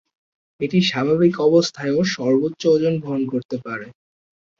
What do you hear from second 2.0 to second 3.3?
সর্বোচ্চ ওজন বহন